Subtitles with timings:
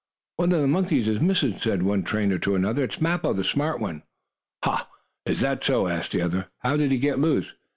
[0.37, 2.83] "One of the monkeys is missing," said one trainer to another.
[2.85, 4.01] "It is Mappo, that smart one."
[4.63, 4.89] "Ha!
[5.27, 6.47] Is that so?" asked the other.
[6.63, 7.53] "How did he get loose?"